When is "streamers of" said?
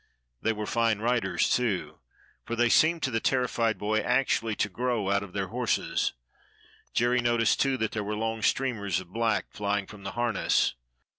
8.41-9.13